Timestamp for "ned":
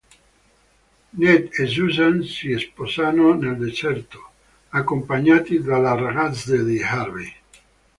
1.21-1.43